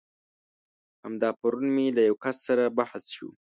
همدا 1.03 1.29
پرون 1.39 1.65
مې 1.75 1.85
له 1.97 2.01
يو 2.09 2.15
کس 2.23 2.35
سره 2.47 2.63
بحث 2.77 3.03
شو. 3.15 3.29